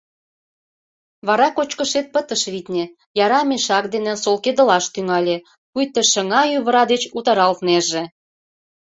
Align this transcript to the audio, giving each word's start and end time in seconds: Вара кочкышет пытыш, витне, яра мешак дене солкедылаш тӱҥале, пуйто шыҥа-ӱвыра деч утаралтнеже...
Вара 1.27 1.47
кочкышет 1.57 2.07
пытыш, 2.13 2.41
витне, 2.53 2.83
яра 3.23 3.41
мешак 3.49 3.85
дене 3.93 4.13
солкедылаш 4.23 4.85
тӱҥале, 4.93 5.37
пуйто 5.71 6.01
шыҥа-ӱвыра 6.11 6.83
деч 6.91 7.03
утаралтнеже... 7.17 8.03